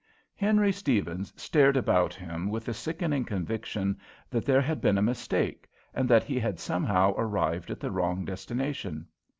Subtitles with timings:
[0.35, 3.99] Henry Steavens stared about him with the sickening conviction
[4.31, 8.25] that there had been a mistake, and that he had somehow arrived at the wrong
[8.25, 9.05] destination.